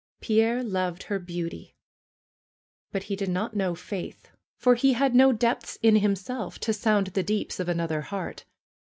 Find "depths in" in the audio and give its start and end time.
5.31-5.97